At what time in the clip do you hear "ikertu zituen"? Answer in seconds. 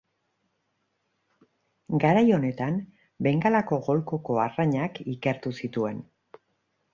5.15-6.03